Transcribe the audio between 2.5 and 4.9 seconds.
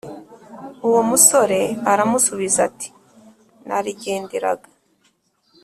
ati narigenderaga